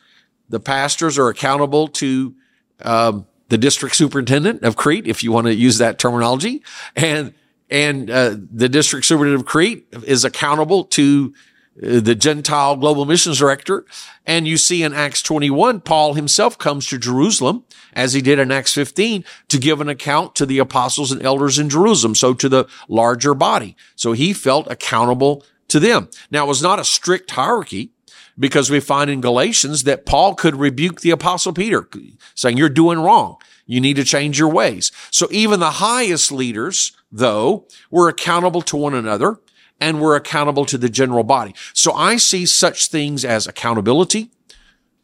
The 0.49 0.61
pastors 0.61 1.19
are 1.19 1.29
accountable 1.29 1.89
to, 1.89 2.35
um, 2.83 3.27
the 3.49 3.59
district 3.59 3.95
superintendent 3.97 4.63
of 4.63 4.77
Crete, 4.77 5.07
if 5.07 5.23
you 5.23 5.31
want 5.31 5.47
to 5.47 5.55
use 5.55 5.79
that 5.79 5.99
terminology. 5.99 6.63
And, 6.97 7.35
and, 7.71 8.11
uh, 8.11 8.37
the 8.51 8.69
district 8.69 9.07
superintendent 9.07 9.43
of 9.43 9.47
Crete 9.47 9.87
is 10.05 10.25
accountable 10.25 10.85
to 10.85 11.35
Uh, 11.83 11.99
the 12.00 12.14
Gentile 12.14 12.76
global 12.76 13.04
missions 13.04 13.38
director. 13.38 13.85
And 14.26 14.47
you 14.47 14.57
see 14.57 14.83
in 14.83 14.93
Acts 14.93 15.23
21, 15.23 15.81
Paul 15.81 16.14
himself 16.14 16.57
comes 16.57 16.87
to 16.88 16.99
Jerusalem 16.99 17.64
as 17.93 18.12
he 18.12 18.23
did 18.23 18.38
in 18.38 18.52
Acts 18.52 18.75
15 18.75 19.25
to 19.49 19.59
give 19.59 19.81
an 19.81 19.88
account 19.88 20.35
to 20.37 20.47
the 20.47 20.59
apostles 20.59 21.11
and 21.11 21.23
elders 21.23 21.59
in 21.59 21.69
Jerusalem. 21.69 22.14
So 22.14 22.33
to 22.35 22.49
the 22.49 22.69
larger 22.88 23.35
body. 23.35 23.76
So 23.97 24.12
he 24.12 24.33
felt 24.33 24.71
accountable 24.71 25.45
to 25.69 25.81
them. 25.81 26.09
Now 26.31 26.45
it 26.45 26.49
was 26.49 26.62
not 26.62 26.78
a 26.78 26.85
strict 26.85 27.33
hierarchy 27.33 27.90
because 28.38 28.71
we 28.71 28.81
find 28.81 29.11
in 29.11 29.21
Galatians 29.21 29.85
that 29.85 30.07
Paul 30.07 30.35
could 30.35 30.57
rebuke 30.57 31.00
the 31.00 31.11
apostle 31.11 31.52
Peter 31.52 31.88
saying, 32.35 32.57
you're 32.57 32.69
doing 32.69 32.99
wrong. 32.99 33.37
You 33.66 33.81
need 33.81 33.97
to 33.97 34.04
change 34.04 34.38
your 34.38 34.49
ways. 34.49 34.93
So 35.11 35.26
even 35.31 35.61
the 35.61 35.71
highest 35.73 36.31
leaders, 36.31 36.93
though, 37.11 37.66
were 37.90 38.09
accountable 38.09 38.62
to 38.62 38.76
one 38.76 38.95
another 38.95 39.38
and 39.81 40.00
we're 40.00 40.16
accountable 40.16 40.64
to 40.66 40.78
the 40.78 40.88
general 40.88 41.25
body. 41.25 41.54
So 41.73 41.93
I 41.93 42.16
see 42.16 42.47
such 42.47 42.88
things 42.88 43.25
as 43.25 43.47
accountability, 43.47 44.31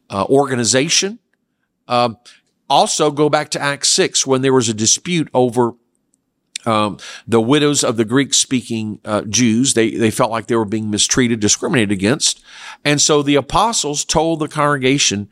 uh, 0.08 0.24
organization. 0.28 1.18
Um, 1.88 2.18
also, 2.68 3.10
go 3.10 3.28
back 3.28 3.50
to 3.50 3.60
Acts 3.60 3.88
6 3.88 4.26
when 4.26 4.42
there 4.42 4.54
was 4.54 4.68
a 4.68 4.74
dispute 4.74 5.28
over 5.34 5.72
um, 6.66 6.98
the 7.26 7.40
widows 7.40 7.82
of 7.82 7.96
the 7.96 8.04
Greek 8.04 8.34
speaking 8.34 9.00
uh, 9.04 9.22
Jews. 9.22 9.74
They, 9.74 9.90
they 9.90 10.10
felt 10.10 10.30
like 10.30 10.46
they 10.46 10.56
were 10.56 10.64
being 10.64 10.90
mistreated, 10.90 11.40
discriminated 11.40 11.90
against. 11.90 12.42
And 12.84 13.00
so 13.00 13.22
the 13.22 13.34
apostles 13.34 14.04
told 14.04 14.38
the 14.38 14.48
congregation 14.48 15.28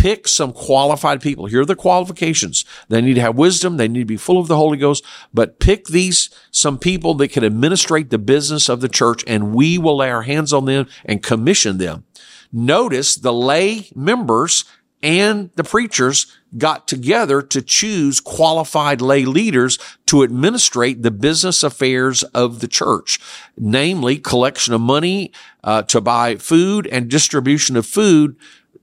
pick 0.00 0.26
some 0.26 0.52
qualified 0.54 1.20
people. 1.20 1.44
Here 1.44 1.60
are 1.60 1.66
the 1.66 1.76
qualifications. 1.76 2.64
They 2.88 3.02
need 3.02 3.14
to 3.14 3.20
have 3.20 3.36
wisdom. 3.36 3.76
They 3.76 3.86
need 3.86 4.00
to 4.00 4.06
be 4.06 4.16
full 4.16 4.40
of 4.40 4.48
the 4.48 4.56
Holy 4.56 4.78
Ghost, 4.78 5.04
but 5.34 5.60
pick 5.60 5.86
these, 5.88 6.30
some 6.50 6.78
people 6.78 7.12
that 7.14 7.28
can 7.28 7.44
administrate 7.44 8.08
the 8.08 8.16
business 8.16 8.70
of 8.70 8.80
the 8.80 8.88
church 8.88 9.22
and 9.26 9.54
we 9.54 9.76
will 9.76 9.98
lay 9.98 10.10
our 10.10 10.22
hands 10.22 10.54
on 10.54 10.64
them 10.64 10.86
and 11.04 11.22
commission 11.22 11.76
them. 11.76 12.04
Notice 12.50 13.14
the 13.14 13.32
lay 13.32 13.90
members 13.94 14.64
and 15.02 15.50
the 15.56 15.64
preachers 15.64 16.34
got 16.56 16.88
together 16.88 17.42
to 17.42 17.60
choose 17.60 18.20
qualified 18.20 19.02
lay 19.02 19.26
leaders 19.26 19.78
to 20.06 20.22
administrate 20.22 21.02
the 21.02 21.10
business 21.10 21.62
affairs 21.62 22.22
of 22.22 22.60
the 22.60 22.68
church, 22.68 23.18
namely 23.58 24.16
collection 24.16 24.72
of 24.72 24.80
money 24.80 25.30
uh, 25.62 25.82
to 25.82 26.00
buy 26.00 26.36
food 26.36 26.86
and 26.86 27.10
distribution 27.10 27.76
of 27.76 27.84
food 27.84 28.36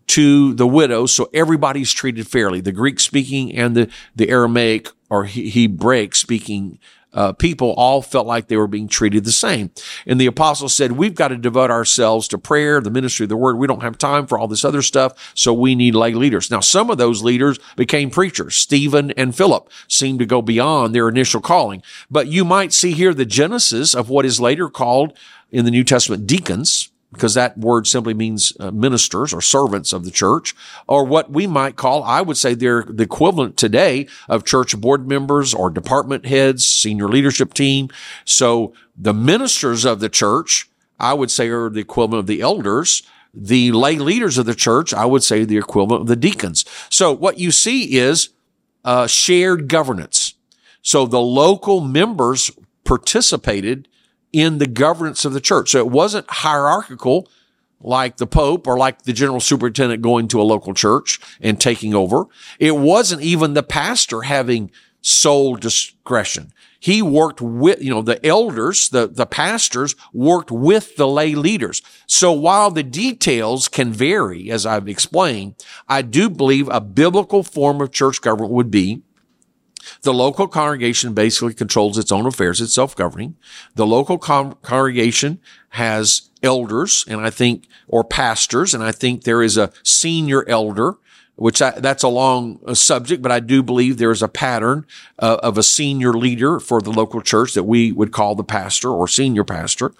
to 0.07 0.53
the 0.53 0.67
widow, 0.67 1.05
so 1.05 1.29
everybody's 1.33 1.91
treated 1.91 2.27
fairly. 2.27 2.61
The 2.61 2.71
Greek 2.71 2.99
speaking 2.99 3.53
and 3.55 3.75
the, 3.75 3.89
the 4.15 4.29
Aramaic 4.29 4.89
or 5.09 5.25
Hebraic 5.25 6.15
speaking 6.15 6.79
uh, 7.13 7.33
people 7.33 7.73
all 7.77 8.01
felt 8.01 8.27
like 8.27 8.47
they 8.47 8.57
were 8.57 8.67
being 8.67 8.87
treated 8.87 9.25
the 9.25 9.31
same. 9.31 9.71
And 10.05 10.21
the 10.21 10.27
apostle 10.27 10.69
said, 10.69 10.91
we've 10.91 11.15
got 11.15 11.29
to 11.29 11.37
devote 11.37 11.71
ourselves 11.71 12.27
to 12.27 12.37
prayer, 12.37 12.79
the 12.79 12.91
ministry 12.91 13.23
of 13.23 13.29
the 13.29 13.37
word. 13.37 13.57
We 13.57 13.65
don't 13.65 13.81
have 13.81 13.97
time 13.97 14.27
for 14.27 14.37
all 14.37 14.47
this 14.47 14.63
other 14.63 14.83
stuff. 14.83 15.33
So 15.33 15.51
we 15.51 15.73
need 15.73 15.95
lay 15.95 16.13
leaders. 16.13 16.51
Now, 16.51 16.59
some 16.59 16.91
of 16.91 16.99
those 16.99 17.23
leaders 17.23 17.57
became 17.75 18.11
preachers. 18.11 18.55
Stephen 18.55 19.11
and 19.11 19.35
Philip 19.35 19.69
seemed 19.87 20.19
to 20.19 20.27
go 20.27 20.43
beyond 20.43 20.93
their 20.93 21.09
initial 21.09 21.41
calling. 21.41 21.81
But 22.11 22.27
you 22.27 22.45
might 22.45 22.71
see 22.71 22.91
here 22.91 23.15
the 23.15 23.25
genesis 23.25 23.95
of 23.95 24.09
what 24.09 24.25
is 24.25 24.39
later 24.39 24.69
called 24.69 25.17
in 25.49 25.65
the 25.65 25.71
New 25.71 25.83
Testament 25.83 26.27
deacons 26.27 26.89
because 27.11 27.33
that 27.35 27.57
word 27.57 27.87
simply 27.87 28.13
means 28.13 28.53
uh, 28.59 28.71
ministers 28.71 29.33
or 29.33 29.41
servants 29.41 29.93
of 29.93 30.03
the 30.03 30.11
church, 30.11 30.53
or 30.87 31.05
what 31.05 31.31
we 31.31 31.47
might 31.47 31.75
call, 31.75 32.03
I 32.03 32.21
would 32.21 32.37
say 32.37 32.53
they're 32.53 32.83
the 32.83 33.03
equivalent 33.03 33.57
today 33.57 34.07
of 34.27 34.43
church 34.43 34.79
board 34.79 35.07
members 35.07 35.53
or 35.53 35.69
department 35.69 36.25
heads, 36.25 36.67
senior 36.67 37.07
leadership 37.07 37.53
team. 37.53 37.89
So 38.25 38.73
the 38.97 39.13
ministers 39.13 39.85
of 39.85 39.99
the 39.99 40.09
church, 40.09 40.69
I 40.99 41.13
would 41.13 41.31
say 41.31 41.47
are 41.49 41.69
the 41.69 41.79
equivalent 41.79 42.19
of 42.21 42.27
the 42.27 42.41
elders. 42.41 43.03
The 43.33 43.71
lay 43.71 43.97
leaders 43.97 44.37
of 44.37 44.45
the 44.45 44.55
church, 44.55 44.93
I 44.93 45.05
would 45.05 45.23
say 45.23 45.45
the 45.45 45.57
equivalent 45.57 46.01
of 46.01 46.07
the 46.07 46.15
deacons. 46.15 46.65
So 46.89 47.13
what 47.13 47.39
you 47.39 47.51
see 47.51 47.97
is 47.97 48.29
uh, 48.83 49.05
shared 49.05 49.67
governance. 49.67 50.33
So 50.81 51.05
the 51.05 51.21
local 51.21 51.81
members 51.81 52.49
participated 52.83 53.87
in 54.37 54.59
the 54.59 54.67
governance 54.67 55.25
of 55.25 55.33
the 55.33 55.41
church. 55.41 55.71
So 55.71 55.79
it 55.79 55.89
wasn't 55.89 56.29
hierarchical 56.29 57.27
like 57.81 58.17
the 58.17 58.27
Pope 58.27 58.67
or 58.67 58.77
like 58.77 59.01
the 59.01 59.13
general 59.13 59.39
superintendent 59.39 60.03
going 60.03 60.27
to 60.27 60.39
a 60.39 60.43
local 60.43 60.75
church 60.75 61.19
and 61.41 61.59
taking 61.59 61.95
over. 61.95 62.25
It 62.59 62.77
wasn't 62.77 63.23
even 63.23 63.53
the 63.53 63.63
pastor 63.63 64.21
having 64.21 64.69
sole 65.01 65.55
discretion. 65.55 66.53
He 66.79 67.01
worked 67.01 67.41
with, 67.41 67.81
you 67.81 67.89
know, 67.89 68.03
the 68.03 68.23
elders, 68.23 68.89
the, 68.89 69.07
the 69.07 69.25
pastors 69.25 69.95
worked 70.13 70.51
with 70.51 70.95
the 70.97 71.07
lay 71.07 71.33
leaders. 71.33 71.81
So 72.05 72.31
while 72.31 72.69
the 72.69 72.83
details 72.83 73.67
can 73.67 73.91
vary, 73.91 74.51
as 74.51 74.67
I've 74.67 74.87
explained, 74.87 75.55
I 75.87 76.03
do 76.03 76.29
believe 76.29 76.69
a 76.69 76.79
biblical 76.79 77.41
form 77.41 77.81
of 77.81 77.91
church 77.91 78.21
government 78.21 78.53
would 78.53 78.69
be 78.69 79.01
the 80.01 80.13
local 80.13 80.47
congregation 80.47 81.13
basically 81.13 81.53
controls 81.53 81.97
its 81.97 82.11
own 82.11 82.25
affairs. 82.25 82.61
It's 82.61 82.73
self-governing. 82.73 83.35
The 83.75 83.87
local 83.87 84.17
con- 84.17 84.55
congregation 84.61 85.39
has 85.69 86.29
elders 86.43 87.05
and 87.07 87.21
I 87.21 87.29
think, 87.29 87.67
or 87.87 88.03
pastors. 88.03 88.73
And 88.73 88.83
I 88.83 88.91
think 88.91 89.23
there 89.23 89.41
is 89.41 89.57
a 89.57 89.71
senior 89.83 90.47
elder, 90.47 90.95
which 91.35 91.61
I, 91.61 91.71
that's 91.71 92.03
a 92.03 92.07
long 92.07 92.59
uh, 92.65 92.73
subject, 92.73 93.21
but 93.21 93.31
I 93.31 93.39
do 93.39 93.61
believe 93.61 93.97
there 93.97 94.11
is 94.11 94.23
a 94.23 94.27
pattern 94.27 94.85
uh, 95.19 95.37
of 95.43 95.57
a 95.57 95.63
senior 95.63 96.13
leader 96.13 96.59
for 96.59 96.81
the 96.81 96.91
local 96.91 97.21
church 97.21 97.53
that 97.53 97.63
we 97.63 97.91
would 97.91 98.11
call 98.11 98.35
the 98.35 98.43
pastor 98.43 98.89
or 98.89 99.07
senior 99.07 99.43
pastor. 99.43 99.93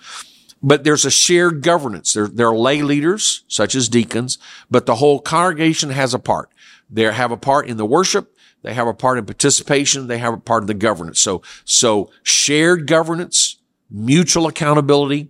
But 0.63 0.83
there's 0.83 1.05
a 1.05 1.11
shared 1.11 1.61
governance. 1.61 2.13
There, 2.13 2.27
there 2.27 2.47
are 2.47 2.57
lay 2.57 2.81
leaders, 2.81 3.43
such 3.47 3.75
as 3.75 3.87
deacons, 3.87 4.39
but 4.71 4.87
the 4.87 4.95
whole 4.95 5.19
congregation 5.19 5.91
has 5.91 6.15
a 6.15 6.19
part. 6.19 6.49
They 6.89 7.03
have 7.03 7.31
a 7.31 7.37
part 7.37 7.67
in 7.67 7.77
the 7.77 7.85
worship. 7.85 8.33
They 8.63 8.73
have 8.73 8.87
a 8.87 8.93
part 8.93 9.17
in 9.17 9.25
participation. 9.25 10.07
They 10.07 10.17
have 10.17 10.33
a 10.33 10.37
part 10.37 10.63
in 10.63 10.67
the 10.67 10.73
governance. 10.73 11.19
So, 11.19 11.41
so 11.63 12.09
shared 12.23 12.87
governance, 12.87 13.57
mutual 13.89 14.47
accountability, 14.47 15.29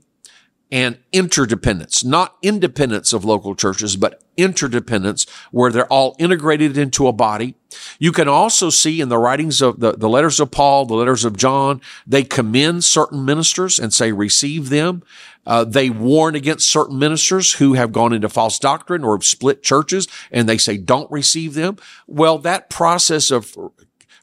and 0.71 0.97
interdependence, 1.13 2.03
not 2.03 2.35
independence 2.41 3.13
of 3.13 3.23
local 3.23 3.55
churches, 3.55 3.95
but 3.95 4.21
interdependence 4.35 5.25
where 5.51 5.71
they're 5.71 5.87
all 5.87 6.15
integrated 6.19 6.77
into 6.77 7.07
a 7.07 7.13
body. 7.13 7.55
You 7.99 8.11
can 8.11 8.27
also 8.27 8.69
see 8.69 8.99
in 8.99 9.09
the 9.09 9.17
writings 9.17 9.61
of 9.61 9.79
the, 9.79 9.93
the 9.93 10.09
letters 10.09 10.39
of 10.39 10.51
Paul, 10.51 10.85
the 10.85 10.95
letters 10.95 11.23
of 11.23 11.37
John, 11.37 11.81
they 12.05 12.23
commend 12.23 12.83
certain 12.83 13.23
ministers 13.23 13.79
and 13.79 13.93
say, 13.93 14.11
receive 14.11 14.69
them. 14.69 15.03
Uh, 15.45 15.63
they 15.63 15.89
warn 15.89 16.35
against 16.35 16.69
certain 16.69 16.99
ministers 16.99 17.53
who 17.53 17.73
have 17.73 17.93
gone 17.93 18.11
into 18.11 18.27
false 18.27 18.59
doctrine 18.59 19.05
or 19.05 19.15
have 19.15 19.23
split 19.23 19.63
churches 19.63 20.07
and 20.31 20.49
they 20.49 20.57
say, 20.57 20.75
don't 20.75 21.09
receive 21.09 21.53
them. 21.53 21.77
Well, 22.05 22.37
that 22.39 22.69
process 22.69 23.31
of 23.31 23.57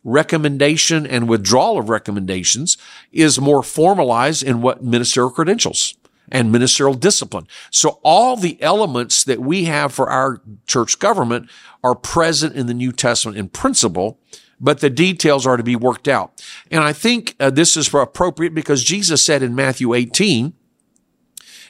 recommendation 0.04 1.06
and 1.06 1.26
withdrawal 1.26 1.78
of 1.78 1.88
recommendations 1.88 2.76
is 3.10 3.40
more 3.40 3.62
formalized 3.62 4.42
in 4.42 4.60
what 4.60 4.84
ministerial 4.84 5.30
credentials 5.30 5.94
and 6.30 6.50
ministerial 6.50 6.94
discipline. 6.94 7.46
So 7.70 8.00
all 8.02 8.36
the 8.36 8.60
elements 8.62 9.24
that 9.24 9.40
we 9.40 9.64
have 9.64 9.92
for 9.92 10.10
our 10.10 10.40
church 10.66 10.98
government 10.98 11.50
are 11.82 11.94
present 11.94 12.56
in 12.56 12.66
the 12.66 12.74
New 12.74 12.92
Testament 12.92 13.36
in 13.36 13.48
principle, 13.48 14.18
but 14.60 14.80
the 14.80 14.90
details 14.90 15.46
are 15.46 15.56
to 15.56 15.62
be 15.62 15.76
worked 15.76 16.08
out. 16.08 16.42
And 16.70 16.82
I 16.82 16.92
think 16.92 17.36
uh, 17.38 17.50
this 17.50 17.76
is 17.76 17.92
appropriate 17.92 18.54
because 18.54 18.82
Jesus 18.82 19.22
said 19.22 19.42
in 19.42 19.54
Matthew 19.54 19.94
18, 19.94 20.54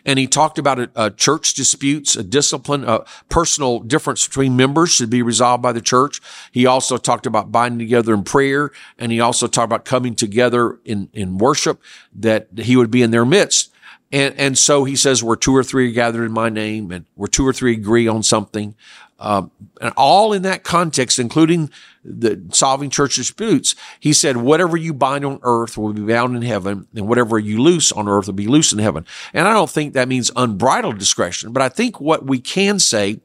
and 0.06 0.18
he 0.18 0.26
talked 0.26 0.58
about 0.58 0.78
a, 0.78 0.90
a 0.94 1.10
church 1.10 1.54
disputes, 1.54 2.14
a 2.14 2.22
discipline, 2.22 2.84
a 2.84 3.04
personal 3.28 3.80
difference 3.80 4.26
between 4.26 4.56
members 4.56 4.90
should 4.90 5.10
be 5.10 5.22
resolved 5.22 5.62
by 5.62 5.72
the 5.72 5.80
church. 5.80 6.20
He 6.52 6.66
also 6.66 6.98
talked 6.98 7.26
about 7.26 7.50
binding 7.50 7.78
together 7.78 8.12
in 8.12 8.22
prayer, 8.22 8.70
and 8.98 9.10
he 9.10 9.20
also 9.20 9.46
talked 9.46 9.64
about 9.64 9.84
coming 9.84 10.14
together 10.14 10.78
in, 10.84 11.08
in 11.12 11.38
worship, 11.38 11.82
that 12.14 12.48
he 12.56 12.76
would 12.76 12.90
be 12.90 13.02
in 13.02 13.10
their 13.10 13.24
midst. 13.24 13.73
And, 14.14 14.38
and 14.38 14.56
so 14.56 14.84
he 14.84 14.94
says, 14.94 15.24
where 15.24 15.34
two 15.34 15.56
or 15.56 15.64
three 15.64 15.88
are 15.88 15.92
gathered 15.92 16.24
in 16.24 16.30
my 16.30 16.48
name 16.48 16.92
and 16.92 17.04
where 17.16 17.26
two 17.26 17.44
or 17.44 17.52
three 17.52 17.72
agree 17.72 18.06
on 18.06 18.22
something, 18.22 18.76
um, 19.18 19.50
and 19.80 19.92
all 19.96 20.32
in 20.32 20.42
that 20.42 20.62
context, 20.62 21.18
including 21.18 21.68
the 22.04 22.40
solving 22.50 22.90
church 22.90 23.16
disputes, 23.16 23.74
he 23.98 24.12
said, 24.12 24.36
whatever 24.36 24.76
you 24.76 24.94
bind 24.94 25.24
on 25.24 25.40
earth 25.42 25.76
will 25.76 25.92
be 25.92 26.02
bound 26.02 26.36
in 26.36 26.42
heaven, 26.42 26.86
and 26.94 27.08
whatever 27.08 27.40
you 27.40 27.60
loose 27.60 27.90
on 27.90 28.06
earth 28.06 28.26
will 28.26 28.34
be 28.34 28.46
loose 28.46 28.72
in 28.72 28.78
heaven. 28.78 29.04
And 29.32 29.48
I 29.48 29.52
don't 29.52 29.70
think 29.70 29.94
that 29.94 30.06
means 30.06 30.30
unbridled 30.36 30.98
discretion, 30.98 31.52
but 31.52 31.62
I 31.62 31.68
think 31.68 32.00
what 32.00 32.24
we 32.24 32.38
can 32.38 32.78
say 32.78 33.20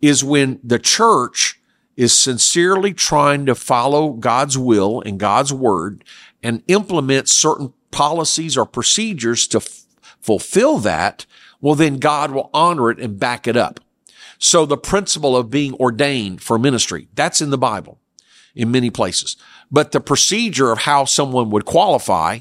is 0.00 0.24
when 0.24 0.58
the 0.64 0.80
church 0.80 1.60
is 1.96 2.18
sincerely 2.18 2.92
trying 2.92 3.46
to 3.46 3.54
follow 3.54 4.10
God's 4.10 4.58
will 4.58 5.02
and 5.06 5.20
God's 5.20 5.52
word 5.52 6.02
and 6.42 6.64
implement 6.66 7.28
certain 7.28 7.72
policies 7.92 8.56
or 8.56 8.66
procedures 8.66 9.46
to 9.46 9.60
fulfill 10.22 10.78
that, 10.78 11.26
well, 11.60 11.74
then 11.74 11.98
God 11.98 12.30
will 12.30 12.50
honor 12.54 12.90
it 12.90 12.98
and 12.98 13.18
back 13.20 13.46
it 13.46 13.56
up. 13.56 13.80
So 14.38 14.64
the 14.64 14.76
principle 14.76 15.36
of 15.36 15.50
being 15.50 15.74
ordained 15.74 16.42
for 16.42 16.58
ministry, 16.58 17.08
that's 17.14 17.40
in 17.40 17.50
the 17.50 17.58
Bible 17.58 17.98
in 18.54 18.70
many 18.70 18.90
places. 18.90 19.36
But 19.70 19.92
the 19.92 20.00
procedure 20.00 20.72
of 20.72 20.80
how 20.80 21.04
someone 21.04 21.50
would 21.50 21.64
qualify, 21.64 22.40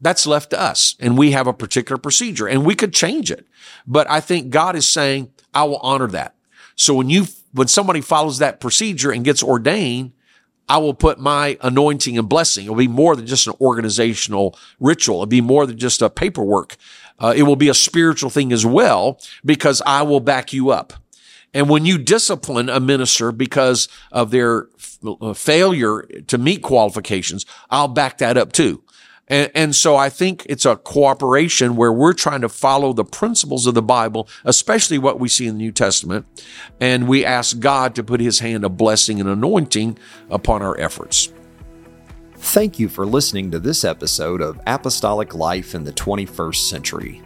that's 0.00 0.26
left 0.26 0.50
to 0.50 0.60
us. 0.60 0.94
And 1.00 1.18
we 1.18 1.32
have 1.32 1.46
a 1.46 1.52
particular 1.52 1.98
procedure 1.98 2.46
and 2.46 2.64
we 2.64 2.74
could 2.74 2.92
change 2.92 3.30
it. 3.30 3.46
But 3.86 4.08
I 4.10 4.20
think 4.20 4.50
God 4.50 4.76
is 4.76 4.86
saying, 4.86 5.32
I 5.54 5.64
will 5.64 5.78
honor 5.78 6.06
that. 6.08 6.34
So 6.74 6.94
when 6.94 7.10
you, 7.10 7.26
when 7.52 7.68
somebody 7.68 8.00
follows 8.00 8.38
that 8.38 8.60
procedure 8.60 9.10
and 9.10 9.24
gets 9.24 9.42
ordained, 9.42 10.12
I 10.68 10.78
will 10.78 10.94
put 10.94 11.18
my 11.18 11.58
anointing 11.60 12.18
and 12.18 12.28
blessing. 12.28 12.64
It'll 12.64 12.76
be 12.76 12.88
more 12.88 13.14
than 13.14 13.26
just 13.26 13.46
an 13.46 13.54
organizational 13.60 14.58
ritual. 14.80 15.16
It'll 15.16 15.26
be 15.26 15.40
more 15.40 15.66
than 15.66 15.78
just 15.78 16.02
a 16.02 16.10
paperwork. 16.10 16.76
Uh, 17.18 17.32
it 17.36 17.44
will 17.44 17.56
be 17.56 17.68
a 17.68 17.74
spiritual 17.74 18.30
thing 18.30 18.52
as 18.52 18.66
well 18.66 19.20
because 19.44 19.80
I 19.86 20.02
will 20.02 20.20
back 20.20 20.52
you 20.52 20.70
up. 20.70 20.92
And 21.54 21.70
when 21.70 21.86
you 21.86 21.96
discipline 21.96 22.68
a 22.68 22.80
minister 22.80 23.32
because 23.32 23.88
of 24.12 24.30
their 24.30 24.68
uh, 25.04 25.32
failure 25.32 26.02
to 26.26 26.36
meet 26.36 26.62
qualifications, 26.62 27.46
I'll 27.70 27.88
back 27.88 28.18
that 28.18 28.36
up 28.36 28.52
too. 28.52 28.82
And, 29.28 29.50
and, 29.54 29.74
so 29.74 29.96
I 29.96 30.08
think 30.08 30.46
it's 30.48 30.64
a 30.64 30.76
cooperation 30.76 31.74
where 31.74 31.92
we're 31.92 32.12
trying 32.12 32.42
to 32.42 32.48
follow 32.48 32.92
the 32.92 33.04
principles 33.04 33.66
of 33.66 33.74
the 33.74 33.82
Bible, 33.82 34.28
especially 34.44 34.98
what 34.98 35.18
we 35.18 35.28
see 35.28 35.46
in 35.46 35.54
the 35.54 35.64
New 35.64 35.72
Testament. 35.72 36.26
And 36.80 37.08
we 37.08 37.24
ask 37.24 37.58
God 37.58 37.96
to 37.96 38.04
put 38.04 38.20
his 38.20 38.38
hand 38.38 38.64
of 38.64 38.76
blessing 38.76 39.20
and 39.20 39.28
anointing 39.28 39.98
upon 40.30 40.62
our 40.62 40.78
efforts. 40.78 41.32
Thank 42.36 42.78
you 42.78 42.88
for 42.88 43.04
listening 43.04 43.50
to 43.50 43.58
this 43.58 43.84
episode 43.84 44.40
of 44.40 44.60
Apostolic 44.66 45.34
Life 45.34 45.74
in 45.74 45.82
the 45.82 45.92
21st 45.92 46.68
Century. 46.68 47.22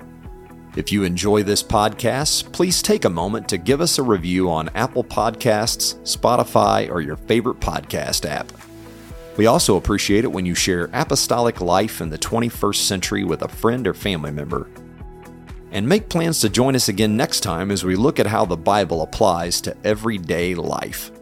If 0.77 0.93
you 0.93 1.03
enjoy 1.03 1.43
this 1.43 1.63
podcast, 1.63 2.53
please 2.53 2.81
take 2.81 3.05
a 3.05 3.11
moment 3.11 3.49
to 3.49 3.59
give 3.59 3.81
us 3.81 3.99
a 3.99 4.03
review 4.03 4.51
on 4.51 4.71
Apple 4.77 5.03
Podcasts, 5.03 5.97
Spotify, 6.03 6.89
or 6.89 7.01
your 7.01 7.17
favorite 7.17 7.59
podcast 7.59 8.25
app. 8.25 8.53
We 9.37 9.47
also 9.47 9.77
appreciate 9.77 10.25
it 10.25 10.33
when 10.33 10.47
you 10.47 10.55
share 10.55 10.91
apostolic 10.93 11.61
life 11.61 12.01
in 12.01 12.11
the 12.11 12.19
21st 12.19 12.77
century 12.77 13.25
with 13.25 13.43
a 13.43 13.49
friend 13.49 13.87
or 13.87 13.95
family 13.95 14.31
member. 14.31 14.69
And 15.71 15.89
make 15.89 16.09
plans 16.09 16.41
to 16.41 16.49
join 16.49 16.75
us 16.75 16.89
again 16.89 17.17
next 17.17 17.41
time 17.41 17.71
as 17.71 17.85
we 17.85 17.95
look 17.95 18.19
at 18.19 18.27
how 18.27 18.45
the 18.45 18.57
Bible 18.57 19.03
applies 19.03 19.61
to 19.63 19.77
everyday 19.85 20.55
life. 20.55 21.13